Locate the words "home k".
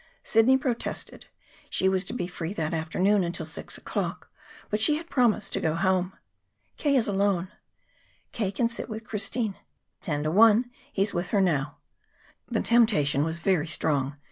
5.75-6.95